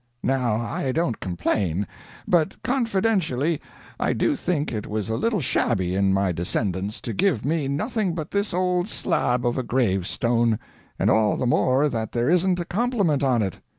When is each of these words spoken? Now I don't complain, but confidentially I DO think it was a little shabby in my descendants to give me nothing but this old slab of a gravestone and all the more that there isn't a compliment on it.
Now 0.23 0.55
I 0.55 0.91
don't 0.91 1.19
complain, 1.19 1.85
but 2.27 2.63
confidentially 2.63 3.61
I 3.99 4.13
DO 4.13 4.35
think 4.35 4.71
it 4.73 4.87
was 4.87 5.09
a 5.09 5.15
little 5.15 5.41
shabby 5.41 5.93
in 5.93 6.11
my 6.11 6.31
descendants 6.31 6.99
to 7.01 7.13
give 7.13 7.45
me 7.45 7.67
nothing 7.67 8.15
but 8.15 8.31
this 8.31 8.51
old 8.51 8.87
slab 8.89 9.45
of 9.45 9.59
a 9.59 9.63
gravestone 9.63 10.57
and 10.97 11.11
all 11.11 11.37
the 11.37 11.45
more 11.45 11.87
that 11.87 12.13
there 12.13 12.31
isn't 12.31 12.59
a 12.59 12.65
compliment 12.65 13.21
on 13.21 13.43
it. 13.43 13.59